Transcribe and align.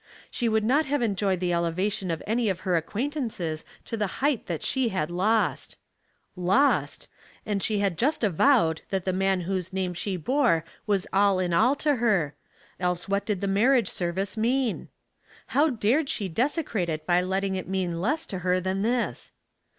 She 0.31 0.49
would 0.49 0.63
not 0.63 0.87
have 0.87 1.03
en* 1.03 1.15
joyed 1.15 1.39
the 1.39 1.53
elevation 1.53 2.09
of 2.09 2.23
any 2.25 2.49
of 2.49 2.61
her 2.61 2.75
acquaintances 2.75 3.63
to 3.85 3.95
the 3.95 4.07
height 4.17 4.47
that 4.47 4.63
she 4.63 4.89
had 4.89 5.11
lost. 5.11 5.77
Lost! 6.35 7.07
And 7.45 7.61
Sentiment 7.61 7.83
and 7.87 7.97
Dust, 7.97 8.23
179 8.23 8.79
she 8.81 8.81
had 8.81 8.81
just 8.81 8.81
avowed 8.81 8.81
that 8.89 9.05
the 9.05 9.15
man 9.15 9.41
whose 9.41 9.71
name 9.71 9.93
she 9.93 10.17
bore 10.17 10.65
was 10.87 11.05
all 11.13 11.37
in 11.37 11.53
all 11.53 11.75
to 11.75 11.97
her; 11.97 12.33
else 12.79 13.07
what 13.07 13.27
did 13.27 13.41
the 13.41 13.47
marriasre 13.47 13.91
service 13.91 14.35
mean? 14.37 14.87
How 15.53 15.69
dared 15.69 16.09
she 16.09 16.27
dese 16.27 16.57
crate 16.65 16.89
it 16.89 17.05
by 17.05 17.21
letting 17.21 17.53
it 17.53 17.67
mean 17.69 18.01
less 18.01 18.25
to 18.25 18.39
her 18.39 18.59
than 18.59 18.81
this 18.81 19.31